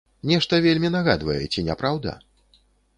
Нешта 0.29 0.59
вельмі 0.67 0.91
нагадвае, 0.97 1.39
ці 1.53 1.67
не 1.71 1.79
праўда? 1.85 2.19